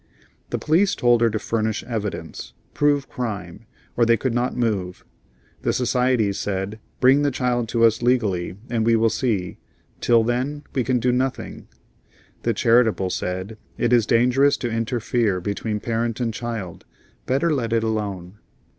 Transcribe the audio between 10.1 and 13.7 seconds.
then we can do nothing"; the charitable said,